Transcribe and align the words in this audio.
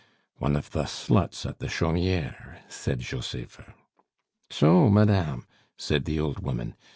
"One 0.37 0.55
of 0.55 0.71
the 0.71 0.85
sluts 0.87 1.45
at 1.45 1.59
the 1.59 1.69
Chaumiere," 1.69 2.61
said 2.67 3.01
Josepha. 3.01 3.75
"So, 4.49 4.89
madame," 4.89 5.45
said 5.77 6.05
the 6.05 6.19
old 6.19 6.39
woman. 6.39 6.73